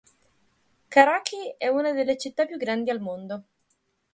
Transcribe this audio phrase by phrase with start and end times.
[0.89, 3.43] Karachi è una delle città più grandi al mondo.